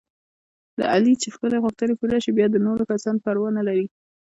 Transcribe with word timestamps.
د 0.79 0.81
علي 0.93 1.13
چې 1.21 1.27
خپلې 1.35 1.57
غوښتنې 1.63 1.93
پوره 1.99 2.17
شي، 2.23 2.31
بیا 2.37 2.47
د 2.51 2.57
نورو 2.67 2.83
کسانو 2.91 3.21
پروا 3.25 3.49
نه 3.57 3.63
لري. 3.67 3.85